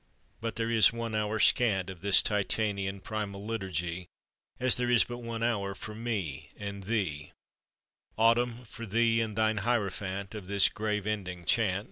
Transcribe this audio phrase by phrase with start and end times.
[0.39, 4.07] But there is one hour scant Of this Titanian, primal liturgy,
[4.59, 7.33] As there is but one hour for me and thee,
[8.17, 11.79] Autumn, for thee and thine hierophant, Of this grave ending chant.